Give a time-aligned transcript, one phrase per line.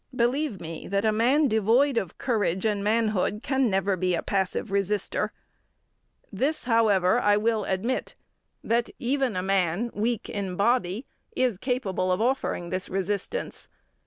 [0.15, 4.71] Believe me that a man devoid of courage and manhood can never be a passive
[4.71, 5.31] resister.
[6.31, 8.15] This, however, I will admit:
[8.63, 13.69] that even a man, weak in body, is capable of offering this resistance.